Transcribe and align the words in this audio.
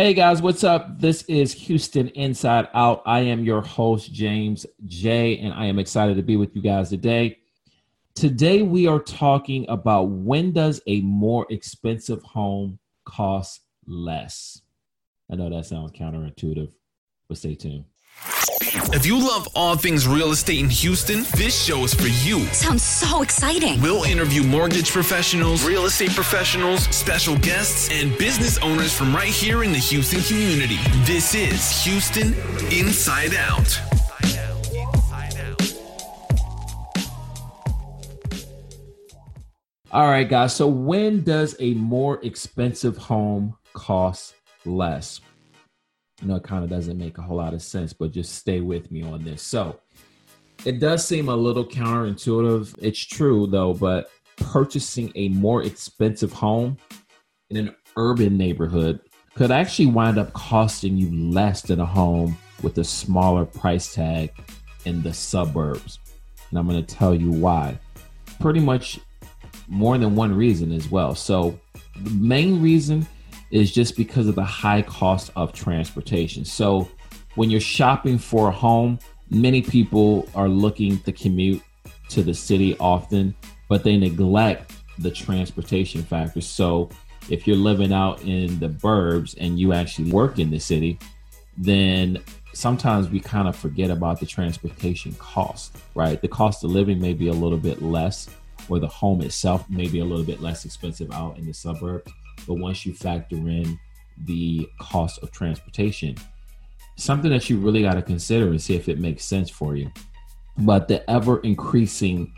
Hey 0.00 0.14
guys, 0.14 0.40
what's 0.40 0.64
up? 0.64 0.98
This 0.98 1.24
is 1.24 1.52
Houston 1.52 2.08
Inside 2.08 2.68
Out. 2.72 3.02
I 3.04 3.20
am 3.20 3.44
your 3.44 3.60
host, 3.60 4.10
James 4.14 4.64
J, 4.86 5.36
and 5.36 5.52
I 5.52 5.66
am 5.66 5.78
excited 5.78 6.16
to 6.16 6.22
be 6.22 6.38
with 6.38 6.56
you 6.56 6.62
guys 6.62 6.88
today. 6.88 7.36
Today, 8.14 8.62
we 8.62 8.86
are 8.86 8.98
talking 8.98 9.66
about 9.68 10.04
when 10.04 10.52
does 10.52 10.80
a 10.86 11.02
more 11.02 11.46
expensive 11.50 12.22
home 12.22 12.78
cost 13.04 13.60
less? 13.86 14.62
I 15.30 15.36
know 15.36 15.50
that 15.50 15.66
sounds 15.66 15.92
counterintuitive, 15.92 16.72
but 17.28 17.36
stay 17.36 17.54
tuned. 17.54 17.84
If 18.92 19.06
you 19.06 19.18
love 19.18 19.48
all 19.54 19.76
things 19.76 20.06
real 20.06 20.30
estate 20.32 20.58
in 20.58 20.68
Houston, 20.68 21.24
this 21.36 21.64
show 21.64 21.84
is 21.84 21.94
for 21.94 22.08
you. 22.08 22.44
Sounds 22.46 22.82
so 22.82 23.22
exciting. 23.22 23.80
We'll 23.80 24.02
interview 24.04 24.42
mortgage 24.42 24.90
professionals, 24.90 25.64
real 25.64 25.86
estate 25.86 26.10
professionals, 26.10 26.84
special 26.94 27.36
guests, 27.38 27.88
and 27.90 28.16
business 28.18 28.58
owners 28.58 28.92
from 28.92 29.14
right 29.14 29.32
here 29.32 29.62
in 29.64 29.72
the 29.72 29.78
Houston 29.78 30.20
community. 30.22 30.78
This 31.04 31.34
is 31.34 31.84
Houston 31.84 32.34
Inside 32.72 33.34
Out. 33.34 33.80
All 39.92 40.06
right, 40.06 40.28
guys. 40.28 40.54
So, 40.54 40.68
when 40.68 41.24
does 41.24 41.56
a 41.58 41.74
more 41.74 42.24
expensive 42.24 42.96
home 42.96 43.56
cost 43.72 44.34
less? 44.64 45.20
I 46.22 46.26
know 46.26 46.36
it 46.36 46.42
kind 46.42 46.64
of 46.64 46.70
doesn't 46.70 46.98
make 46.98 47.18
a 47.18 47.22
whole 47.22 47.38
lot 47.38 47.54
of 47.54 47.62
sense, 47.62 47.92
but 47.92 48.12
just 48.12 48.34
stay 48.34 48.60
with 48.60 48.90
me 48.90 49.02
on 49.02 49.24
this. 49.24 49.42
So, 49.42 49.80
it 50.64 50.78
does 50.78 51.06
seem 51.06 51.28
a 51.28 51.36
little 51.36 51.64
counterintuitive. 51.64 52.76
It's 52.80 52.98
true, 52.98 53.46
though, 53.46 53.72
but 53.72 54.10
purchasing 54.36 55.12
a 55.14 55.28
more 55.30 55.62
expensive 55.62 56.32
home 56.32 56.76
in 57.48 57.56
an 57.56 57.74
urban 57.96 58.36
neighborhood 58.36 59.00
could 59.34 59.50
actually 59.50 59.86
wind 59.86 60.18
up 60.18 60.32
costing 60.32 60.96
you 60.96 61.10
less 61.32 61.62
than 61.62 61.80
a 61.80 61.86
home 61.86 62.36
with 62.62 62.76
a 62.78 62.84
smaller 62.84 63.44
price 63.44 63.94
tag 63.94 64.32
in 64.84 65.02
the 65.02 65.14
suburbs. 65.14 65.98
And 66.50 66.58
I'm 66.58 66.68
going 66.68 66.84
to 66.84 66.94
tell 66.94 67.14
you 67.14 67.30
why. 67.30 67.78
Pretty 68.40 68.60
much 68.60 69.00
more 69.68 69.96
than 69.96 70.16
one 70.16 70.34
reason 70.34 70.72
as 70.72 70.90
well. 70.90 71.14
So, 71.14 71.58
the 72.02 72.10
main 72.10 72.60
reason 72.60 73.06
is 73.50 73.72
just 73.72 73.96
because 73.96 74.28
of 74.28 74.34
the 74.34 74.44
high 74.44 74.82
cost 74.82 75.30
of 75.36 75.52
transportation. 75.52 76.44
So, 76.44 76.88
when 77.36 77.50
you're 77.50 77.60
shopping 77.60 78.18
for 78.18 78.48
a 78.48 78.52
home, 78.52 78.98
many 79.30 79.62
people 79.62 80.28
are 80.34 80.48
looking 80.48 80.98
to 81.00 81.12
commute 81.12 81.62
to 82.08 82.22
the 82.22 82.34
city 82.34 82.76
often, 82.78 83.34
but 83.68 83.84
they 83.84 83.96
neglect 83.96 84.72
the 84.98 85.10
transportation 85.10 86.02
factor. 86.02 86.40
So, 86.40 86.90
if 87.28 87.46
you're 87.46 87.56
living 87.56 87.92
out 87.92 88.22
in 88.22 88.58
the 88.58 88.68
burbs 88.68 89.36
and 89.38 89.58
you 89.58 89.72
actually 89.72 90.10
work 90.10 90.38
in 90.38 90.50
the 90.50 90.58
city, 90.58 90.98
then 91.56 92.18
sometimes 92.52 93.08
we 93.08 93.20
kind 93.20 93.46
of 93.46 93.54
forget 93.54 93.90
about 93.90 94.18
the 94.18 94.26
transportation 94.26 95.12
cost, 95.14 95.76
right? 95.94 96.20
The 96.20 96.28
cost 96.28 96.64
of 96.64 96.70
living 96.70 97.00
may 97.00 97.14
be 97.14 97.28
a 97.28 97.32
little 97.32 97.58
bit 97.58 97.82
less 97.82 98.28
or 98.68 98.78
the 98.78 98.88
home 98.88 99.20
itself 99.20 99.68
may 99.68 99.88
be 99.88 100.00
a 100.00 100.04
little 100.04 100.24
bit 100.24 100.40
less 100.40 100.64
expensive 100.64 101.10
out 101.12 101.38
in 101.38 101.46
the 101.46 101.54
suburbs. 101.54 102.10
But 102.46 102.54
once 102.54 102.84
you 102.84 102.94
factor 102.94 103.36
in 103.36 103.78
the 104.24 104.68
cost 104.80 105.22
of 105.22 105.30
transportation, 105.30 106.16
something 106.96 107.30
that 107.30 107.48
you 107.48 107.58
really 107.58 107.82
got 107.82 107.94
to 107.94 108.02
consider 108.02 108.48
and 108.48 108.60
see 108.60 108.74
if 108.74 108.88
it 108.88 108.98
makes 108.98 109.24
sense 109.24 109.50
for 109.50 109.76
you. 109.76 109.90
But 110.58 110.88
the 110.88 111.08
ever 111.10 111.40
increasing 111.40 112.32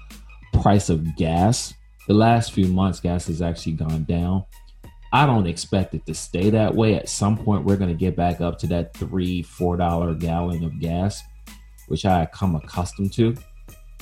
price 0.61 0.89
of 0.89 1.17
gas, 1.17 1.75
the 2.07 2.15
last 2.15 2.53
few 2.53 2.69
months, 2.69 3.01
gas 3.01 3.27
has 3.27 3.43
actually 3.43 3.73
gone 3.73 4.05
down. 4.05 4.45
I 5.13 5.27
don't 5.27 5.47
expect 5.47 5.95
it 5.95 6.07
to 6.07 6.15
stay 6.15 6.49
that 6.51 6.75
way. 6.75 6.95
At 6.95 7.09
some 7.09 7.37
point, 7.37 7.65
we're 7.65 7.77
going 7.77 7.91
to 7.91 7.97
get 7.97 8.17
back 8.17 8.41
up 8.41 8.59
to 8.61 8.67
that 8.69 8.95
three, 8.97 9.43
four 9.43 9.77
dollar 9.77 10.15
gallon 10.15 10.65
of 10.65 10.81
gas, 10.81 11.23
which 11.89 12.07
I 12.07 12.27
come 12.27 12.55
accustomed 12.55 13.13
to. 13.15 13.37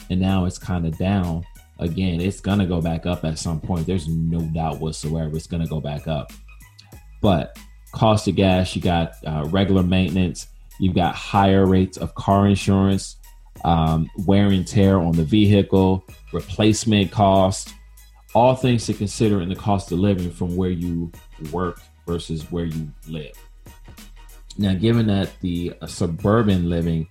And 0.09 0.21
now 0.21 0.45
it's 0.45 0.59
kind 0.59 0.87
of 0.87 0.97
down 0.99 1.45
again, 1.81 2.21
it's 2.21 2.41
gonna 2.41 2.67
go 2.67 2.81
back 2.81 3.07
up 3.07 3.25
at 3.25 3.39
some 3.39 3.61
point. 3.61 3.87
There's 3.87 4.09
no 4.09 4.41
doubt 4.41 4.81
whatsoever 4.81 5.37
it's 5.37 5.47
gonna 5.47 5.67
go 5.67 5.81
back 5.81 6.07
up. 6.07 6.33
But 7.21 7.59
cost 7.93 8.29
of 8.29 8.37
gas, 8.37 8.77
you 8.77 8.83
got 8.83 9.15
uh, 9.27 9.47
regular 9.49 9.83
maintenance, 9.83 10.47
you've 10.79 10.95
got 10.95 11.15
higher 11.15 11.67
rates 11.67 11.97
of 11.97 12.15
car 12.15 12.47
insurance, 12.47 13.17
um, 13.65 14.09
wear 14.27 14.47
and 14.47 14.67
tear 14.67 14.99
on 14.99 15.13
the 15.13 15.25
vehicle, 15.25 16.05
replacement 16.33 17.11
cost, 17.11 17.75
all 18.35 18.55
things 18.55 18.87
to 18.87 18.95
consider 18.95 19.41
in 19.41 19.49
the 19.49 19.57
cost 19.57 19.91
of 19.93 19.99
living 19.99 20.31
from 20.31 20.57
where 20.57 20.71
you 20.71 21.11
work 21.51 21.81
versus 22.07 22.51
where 22.51 22.65
you 22.65 22.91
live. 23.09 23.33
Now, 24.57 24.75
given 24.75 25.07
that 25.07 25.31
the 25.41 25.73
uh, 25.81 25.87
suburban 25.87 26.69
living 26.69 27.09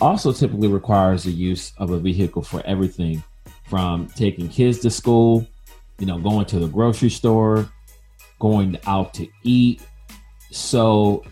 also 0.00 0.32
typically 0.32 0.68
requires 0.68 1.24
the 1.24 1.30
use 1.30 1.72
of 1.78 1.90
a 1.90 1.98
vehicle 1.98 2.42
for 2.42 2.60
everything 2.66 3.22
from 3.72 4.06
taking 4.08 4.50
kids 4.50 4.80
to 4.80 4.90
school, 4.90 5.46
you 5.98 6.04
know, 6.04 6.18
going 6.18 6.44
to 6.44 6.58
the 6.58 6.68
grocery 6.68 7.08
store, 7.08 7.66
going 8.38 8.78
out 8.86 9.14
to 9.14 9.26
eat. 9.44 9.80
So 10.50 11.24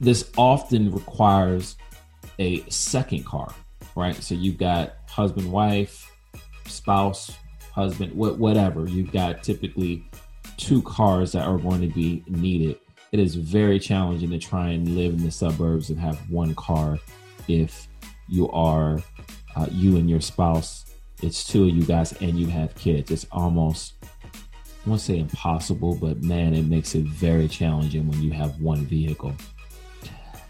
this 0.00 0.30
often 0.38 0.90
requires 0.90 1.76
a 2.38 2.64
second 2.70 3.26
car, 3.26 3.52
right? 3.94 4.16
So 4.16 4.34
you've 4.34 4.56
got 4.56 4.94
husband, 5.06 5.52
wife, 5.52 6.10
spouse, 6.64 7.36
husband, 7.72 8.14
whatever. 8.14 8.88
You've 8.88 9.12
got 9.12 9.42
typically 9.42 10.02
two 10.56 10.80
cars 10.80 11.32
that 11.32 11.46
are 11.46 11.58
going 11.58 11.82
to 11.82 11.94
be 11.94 12.24
needed. 12.26 12.78
It 13.12 13.20
is 13.20 13.34
very 13.34 13.78
challenging 13.78 14.30
to 14.30 14.38
try 14.38 14.70
and 14.70 14.96
live 14.96 15.12
in 15.12 15.22
the 15.22 15.30
suburbs 15.30 15.90
and 15.90 16.00
have 16.00 16.18
one 16.30 16.54
car 16.54 16.98
if 17.48 17.86
you 18.30 18.50
are 18.52 19.02
uh, 19.56 19.66
you 19.70 19.98
and 19.98 20.08
your 20.08 20.22
spouse 20.22 20.84
it's 21.22 21.46
two 21.46 21.64
of 21.64 21.70
you 21.70 21.84
guys 21.84 22.12
and 22.20 22.38
you 22.38 22.46
have 22.48 22.74
kids. 22.74 23.10
It's 23.10 23.26
almost 23.32 23.94
I 24.84 24.90
won't 24.90 25.00
say 25.00 25.18
impossible, 25.18 25.94
but 25.94 26.22
man, 26.22 26.52
it 26.52 26.66
makes 26.66 26.94
it 26.94 27.04
very 27.04 27.48
challenging 27.48 28.06
when 28.06 28.20
you 28.22 28.32
have 28.32 28.60
one 28.60 28.84
vehicle. 28.84 29.34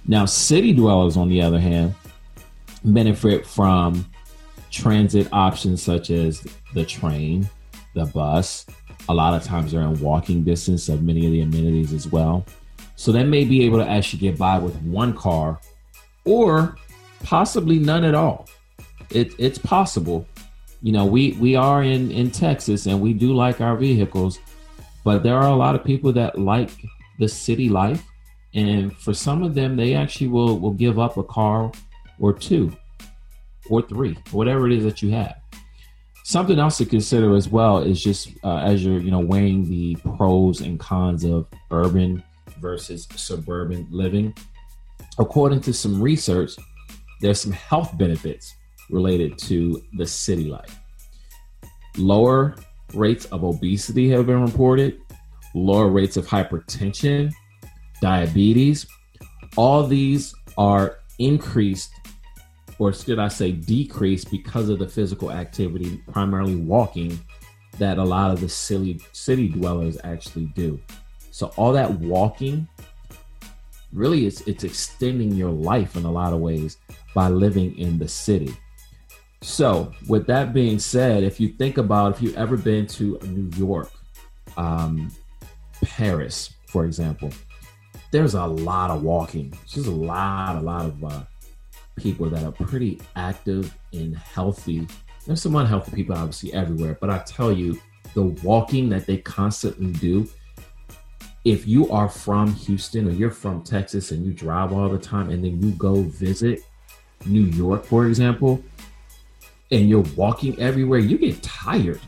Now, 0.07 0.27
city 0.27 0.73
dwellers, 0.73 1.17
on 1.17 1.29
the 1.29 1.41
other 1.41 1.61
hand, 1.61 1.95
benefit 2.85 3.47
from 3.47 4.05
transit 4.73 5.29
options 5.33 5.83
such 5.83 6.11
as 6.11 6.45
the 6.75 6.85
train, 6.85 7.49
the 7.95 8.07
bus. 8.07 8.67
A 9.09 9.15
lot 9.15 9.35
of 9.35 9.45
times 9.45 9.71
they're 9.71 9.83
in 9.83 10.01
walking 10.01 10.43
distance 10.43 10.89
of 10.89 11.03
many 11.03 11.27
of 11.27 11.33
the 11.33 11.43
amenities 11.43 11.93
as 11.93 12.09
well. 12.09 12.45
So 12.97 13.13
they 13.13 13.23
may 13.23 13.45
be 13.45 13.65
able 13.65 13.79
to 13.79 13.89
actually 13.89 14.19
get 14.19 14.37
by 14.37 14.59
with 14.59 14.75
one 14.83 15.15
car 15.15 15.61
or 16.25 16.77
possibly 17.23 17.79
none 17.79 18.03
at 18.05 18.17
all. 18.17 18.49
It, 19.11 19.33
it's 19.39 19.59
possible 19.59 20.27
you 20.85 20.93
know, 20.93 21.07
we 21.07 21.33
we 21.41 21.57
are 21.57 21.83
in 21.83 22.11
in 22.11 22.31
Texas 22.31 22.85
and 22.85 23.01
we 23.01 23.15
do 23.15 23.33
like 23.33 23.63
our 23.63 23.75
vehicles, 23.75 24.39
but 25.03 25.23
there 25.23 25.39
are 25.39 25.49
a 25.49 25.57
lot 25.57 25.75
of 25.75 25.83
people 25.83 26.13
that 26.13 26.39
like 26.39 26.73
the 27.19 27.27
city 27.27 27.71
life, 27.71 28.05
and 28.53 28.95
for 28.99 29.15
some 29.15 29.43
of 29.43 29.55
them, 29.55 29.77
they 29.77 29.95
actually 29.95 30.29
will 30.29 30.59
will 30.59 30.75
give 30.75 30.99
up 30.99 31.17
a 31.17 31.25
car 31.25 31.73
or 32.21 32.35
two 32.35 32.71
or 33.71 33.81
three, 33.81 34.15
whatever 34.31 34.67
it 34.67 34.75
is 34.75 34.85
that 34.85 35.01
you 35.01 35.11
have. 35.13 35.35
Something 36.23 36.59
else 36.59 36.77
to 36.77 36.85
consider 36.85 37.35
as 37.35 37.49
well 37.49 37.79
is 37.79 38.05
just 38.05 38.33
uh, 38.45 38.59
as 38.59 38.85
you're 38.85 39.01
you 39.01 39.11
know 39.11 39.21
weighing 39.21 39.65
the 39.65 39.97
pros 40.19 40.61
and 40.61 40.79
cons 40.79 41.25
of 41.25 41.47
urban 41.71 42.23
versus 42.61 43.09
suburban 43.17 43.89
living. 43.91 44.35
According 45.19 45.63
to 45.63 45.73
some 45.73 46.03
research, 46.03 46.51
there's 47.23 47.41
some 47.41 47.53
health 47.53 47.97
benefits 47.97 48.55
related 48.91 49.39
to 49.39 49.83
the 49.95 50.07
city 50.07 50.45
life. 50.45 50.79
Lower 51.97 52.57
rates 52.93 53.25
of 53.27 53.45
obesity 53.45 54.09
have 54.11 54.27
been 54.27 54.43
reported, 54.43 55.01
lower 55.55 55.89
rates 55.89 56.17
of 56.17 56.27
hypertension, 56.27 57.33
diabetes. 58.01 58.87
All 59.57 59.87
these 59.87 60.35
are 60.59 60.99
increased, 61.19 61.91
or 62.79 62.93
should 62.93 63.19
I 63.19 63.29
say 63.29 63.53
decreased, 63.53 64.31
because 64.31 64.69
of 64.69 64.79
the 64.79 64.89
physical 64.89 65.31
activity, 65.31 66.03
primarily 66.13 66.57
walking, 66.57 67.19
that 67.79 67.99
a 67.99 68.05
lot 68.05 68.31
of 68.31 68.41
the 68.41 68.49
city, 68.49 69.01
city 69.13 69.49
dwellers 69.49 69.99
actually 70.05 70.47
do. 70.55 70.81
So 71.31 71.53
all 71.57 71.73
that 71.73 71.91
walking 72.01 72.69
really 73.93 74.27
is 74.27 74.43
it's 74.43 74.65
extending 74.65 75.33
your 75.33 75.51
life 75.51 75.97
in 75.97 76.05
a 76.05 76.11
lot 76.11 76.33
of 76.33 76.41
ways 76.41 76.79
by 77.15 77.29
living 77.29 77.77
in 77.79 77.99
the 77.99 78.09
city. 78.09 78.57
So, 79.45 79.93
with 80.09 80.27
that 80.29 80.55
being 80.55 80.79
said, 80.79 81.23
if 81.23 81.39
you 81.39 81.49
think 81.49 81.77
about 81.77 82.15
if 82.15 82.23
you've 82.23 82.37
ever 82.37 82.57
been 82.57 82.87
to 82.87 83.19
New 83.25 83.51
York, 83.59 83.93
um, 84.57 85.13
Paris, 85.85 86.55
for 86.67 86.87
example, 86.87 87.31
there's 88.11 88.33
a 88.33 88.47
lot 88.47 88.91
of 88.91 89.03
walking. 89.03 89.53
There's 89.73 89.87
a 89.87 89.93
lot, 89.93 90.57
a 90.57 90.61
lot 90.61 90.87
of 90.87 91.05
uh, 91.05 91.25
people 91.95 92.31
that 92.31 92.43
are 92.43 92.53
pretty 92.53 93.03
active 93.17 93.77
and 93.93 94.17
healthy. 94.17 94.89
There's 95.27 95.43
some 95.43 95.57
unhealthy 95.57 95.95
people, 95.95 96.17
obviously, 96.17 96.55
everywhere. 96.55 96.97
But 96.99 97.11
I 97.11 97.19
tell 97.19 97.53
you, 97.53 97.79
the 98.15 98.23
walking 98.43 98.89
that 98.89 99.05
they 99.05 99.19
constantly 99.19 99.93
do, 99.93 100.27
if 101.45 101.69
you 101.69 101.93
are 101.93 102.09
from 102.09 102.55
Houston 102.55 103.09
or 103.09 103.11
you're 103.11 103.31
from 103.31 103.63
Texas 103.63 104.11
and 104.11 104.25
you 104.25 104.33
drive 104.33 104.73
all 104.73 104.89
the 104.89 104.99
time 104.99 105.29
and 105.29 105.45
then 105.45 105.63
you 105.63 105.73
go 105.73 106.01
visit 106.03 106.61
New 107.27 107.43
York, 107.43 107.85
for 107.85 108.07
example, 108.07 108.65
and 109.75 109.89
you're 109.89 110.05
walking 110.17 110.59
everywhere, 110.61 111.01
you 111.01 111.19
get 111.19 111.43
tired. 111.43 112.01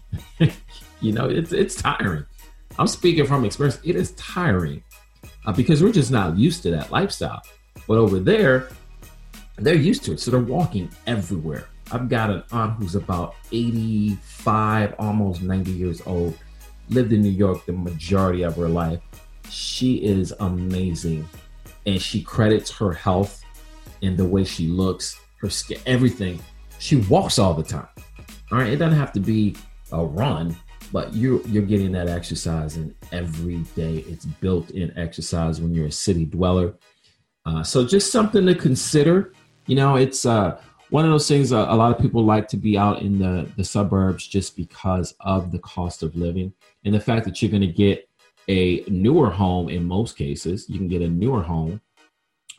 you 1.00 1.12
know, 1.12 1.28
it's 1.28 1.52
it's 1.52 1.74
tiring. 1.74 2.24
I'm 2.78 2.86
speaking 2.86 3.26
from 3.26 3.44
experience. 3.44 3.80
It 3.84 3.96
is 3.96 4.12
tiring 4.12 4.82
uh, 5.44 5.52
because 5.52 5.82
we're 5.82 5.92
just 5.92 6.10
not 6.10 6.36
used 6.38 6.62
to 6.62 6.70
that 6.70 6.92
lifestyle. 6.92 7.42
But 7.88 7.98
over 7.98 8.18
there, 8.18 8.68
they're 9.56 9.74
used 9.74 10.04
to 10.04 10.12
it, 10.12 10.20
so 10.20 10.30
they're 10.30 10.40
walking 10.40 10.90
everywhere. 11.06 11.68
I've 11.90 12.08
got 12.08 12.30
an 12.30 12.42
aunt 12.52 12.74
who's 12.74 12.94
about 12.94 13.34
85, 13.52 14.94
almost 14.98 15.42
90 15.42 15.70
years 15.70 16.02
old, 16.04 16.36
lived 16.90 17.12
in 17.12 17.22
New 17.22 17.30
York 17.30 17.64
the 17.64 17.72
majority 17.72 18.42
of 18.42 18.56
her 18.56 18.68
life. 18.68 19.00
She 19.50 19.96
is 19.96 20.32
amazing, 20.40 21.28
and 21.86 22.00
she 22.00 22.22
credits 22.22 22.70
her 22.72 22.92
health 22.92 23.42
and 24.02 24.16
the 24.16 24.24
way 24.24 24.44
she 24.44 24.66
looks, 24.66 25.18
her 25.38 25.48
skin, 25.48 25.78
everything. 25.86 26.40
She 26.78 26.96
walks 26.96 27.38
all 27.38 27.54
the 27.54 27.62
time. 27.62 27.88
All 28.52 28.58
right, 28.58 28.72
it 28.72 28.76
doesn't 28.76 28.98
have 28.98 29.12
to 29.12 29.20
be 29.20 29.56
a 29.92 30.04
run, 30.04 30.56
but 30.92 31.14
you're 31.14 31.40
you're 31.48 31.64
getting 31.64 31.92
that 31.92 32.08
exercise 32.08 32.76
in 32.76 32.94
every 33.12 33.58
day. 33.74 34.04
It's 34.08 34.24
built-in 34.24 34.96
exercise 34.96 35.60
when 35.60 35.74
you're 35.74 35.86
a 35.86 35.92
city 35.92 36.24
dweller. 36.24 36.74
Uh, 37.44 37.62
so 37.62 37.84
just 37.84 38.12
something 38.12 38.46
to 38.46 38.54
consider. 38.54 39.32
You 39.66 39.76
know, 39.76 39.96
it's 39.96 40.26
uh, 40.26 40.60
one 40.90 41.04
of 41.04 41.10
those 41.10 41.26
things. 41.26 41.52
Uh, 41.52 41.66
a 41.68 41.76
lot 41.76 41.92
of 41.94 42.00
people 42.00 42.24
like 42.24 42.48
to 42.48 42.56
be 42.56 42.78
out 42.78 43.02
in 43.02 43.18
the 43.18 43.50
the 43.56 43.64
suburbs 43.64 44.26
just 44.26 44.56
because 44.56 45.14
of 45.20 45.50
the 45.50 45.58
cost 45.58 46.02
of 46.02 46.14
living 46.16 46.52
and 46.84 46.94
the 46.94 47.00
fact 47.00 47.24
that 47.24 47.42
you're 47.42 47.50
going 47.50 47.60
to 47.62 47.66
get 47.66 48.08
a 48.48 48.84
newer 48.88 49.30
home. 49.30 49.68
In 49.68 49.84
most 49.84 50.16
cases, 50.16 50.68
you 50.68 50.78
can 50.78 50.88
get 50.88 51.02
a 51.02 51.08
newer 51.08 51.42
home 51.42 51.80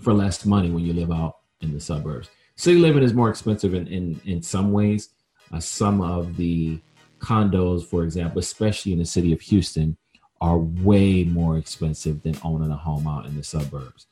for 0.01 0.13
less 0.13 0.45
money 0.45 0.69
when 0.69 0.85
you 0.85 0.93
live 0.93 1.11
out 1.11 1.37
in 1.61 1.73
the 1.73 1.79
suburbs. 1.79 2.29
City 2.57 2.79
living 2.79 3.03
is 3.03 3.13
more 3.13 3.29
expensive 3.29 3.73
in 3.73 3.87
in, 3.87 4.19
in 4.25 4.41
some 4.41 4.71
ways. 4.73 5.09
Uh, 5.53 5.59
some 5.59 6.01
of 6.01 6.35
the 6.35 6.79
condos, 7.19 7.85
for 7.85 8.03
example, 8.03 8.39
especially 8.39 8.91
in 8.91 8.99
the 8.99 9.05
city 9.05 9.31
of 9.31 9.39
Houston, 9.41 9.95
are 10.41 10.57
way 10.57 11.23
more 11.23 11.57
expensive 11.57 12.21
than 12.23 12.37
owning 12.43 12.71
a 12.71 12.75
home 12.75 13.07
out 13.07 13.25
in 13.25 13.35
the 13.37 13.43
suburbs. 13.43 14.07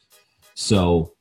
So, 0.53 1.13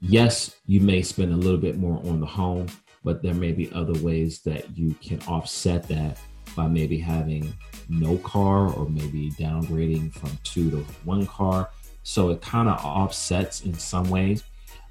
yes, 0.00 0.54
you 0.66 0.80
may 0.80 1.02
spend 1.02 1.32
a 1.32 1.36
little 1.36 1.58
bit 1.58 1.76
more 1.76 1.98
on 2.06 2.20
the 2.20 2.26
home, 2.26 2.68
but 3.02 3.22
there 3.22 3.34
may 3.34 3.52
be 3.52 3.72
other 3.72 3.98
ways 4.00 4.40
that 4.42 4.76
you 4.76 4.94
can 5.02 5.20
offset 5.26 5.88
that 5.88 6.18
by 6.54 6.68
maybe 6.68 6.98
having 6.98 7.52
no 7.88 8.16
car 8.18 8.72
or 8.72 8.88
maybe 8.88 9.30
downgrading 9.32 10.12
from 10.14 10.30
two 10.44 10.70
to 10.70 10.78
one 11.04 11.26
car. 11.26 11.70
So 12.02 12.30
it 12.30 12.40
kind 12.40 12.68
of 12.68 12.82
offsets 12.84 13.62
in 13.62 13.74
some 13.74 14.08
ways, 14.08 14.44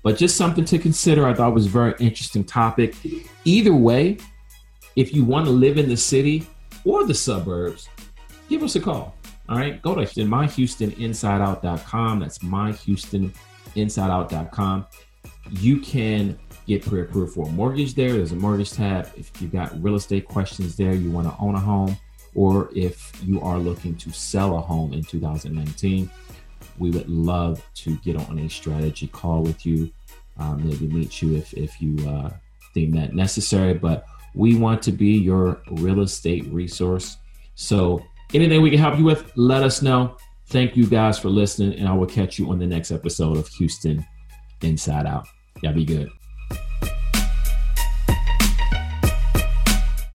but 0.04 0.18
just 0.18 0.38
something 0.38 0.66
to 0.66 0.80
consider. 0.80 1.28
I 1.28 1.34
thought 1.34 1.54
was 1.54 1.66
a 1.66 1.70
very 1.70 1.94
interesting 2.00 2.44
topic. 2.44 2.96
Either 3.46 3.74
way, 3.74 4.18
if 4.96 5.14
you 5.14 5.24
want 5.24 5.46
to 5.46 5.52
live 5.52 5.78
in 5.78 5.88
the 5.90 5.98
city 5.98 6.48
or 6.86 7.06
the 7.06 7.14
suburbs, 7.14 7.88
give 8.50 8.64
us 8.64 8.76
a 8.76 8.80
call. 8.80 9.16
All 9.48 9.58
right, 9.58 9.80
go 9.82 9.96
to 9.96 10.02
myhoustoninsideout.com. 10.02 12.20
That's 12.20 12.40
myhoustoninsideout.com. 12.40 14.86
You 15.52 15.80
can 15.80 16.38
get 16.68 16.86
pre-approved 16.86 17.34
for 17.34 17.48
a 17.48 17.52
mortgage 17.52 17.96
there. 17.96 18.12
There's 18.14 18.32
a 18.32 18.36
mortgage 18.36 18.72
tab. 18.72 19.10
If 19.18 19.42
you've 19.42 19.52
got 19.52 19.82
real 19.82 19.96
estate 19.96 20.28
questions 20.28 20.76
there, 20.76 20.94
you 20.94 21.10
want 21.10 21.28
to 21.28 21.36
own 21.40 21.56
a 21.56 21.60
home, 21.60 21.98
or 22.36 22.70
if 22.76 23.12
you 23.26 23.42
are 23.42 23.58
looking 23.58 23.96
to 23.96 24.12
sell 24.12 24.58
a 24.58 24.62
home 24.62 24.94
in 24.94 25.04
2019, 25.04 26.08
we 26.78 26.92
would 26.92 27.10
love 27.10 27.66
to 27.76 27.98
get 27.98 28.16
on 28.16 28.40
a 28.40 28.50
strategy 28.50 29.08
call 29.08 29.42
with 29.42 29.66
you. 29.66 29.92
Um, 30.38 30.66
maybe 30.66 30.88
meet 30.88 31.22
you 31.22 31.36
if 31.36 31.54
if 31.54 31.82
you 31.82 32.10
uh, 32.10 32.32
deem 32.74 32.92
that 32.92 33.14
necessary. 33.14 33.74
But 33.74 34.06
we 34.34 34.56
want 34.56 34.82
to 34.84 34.92
be 34.92 35.18
your 35.18 35.62
real 35.72 36.02
estate 36.02 36.46
resource. 36.48 37.18
So 37.56 38.04
anything 38.34 38.62
we 38.62 38.70
can 38.70 38.80
help 38.80 38.98
you 38.98 39.06
with, 39.06 39.32
let 39.36 39.64
us 39.64 39.82
know. 39.82 40.18
Thank 40.48 40.76
you 40.76 40.88
guys 40.88 41.20
for 41.20 41.30
listening, 41.30 41.78
and 41.78 41.88
I 41.88 41.94
will 41.94 42.08
catch 42.08 42.40
you 42.40 42.50
on 42.50 42.58
the 42.58 42.66
next 42.66 42.92
episode 42.92 43.38
of 43.38 43.48
Houston 43.50 44.06
Inside 44.62 45.06
Out. 45.06 45.28
Y'all 45.62 45.74
be 45.74 45.86
good. 45.86 46.10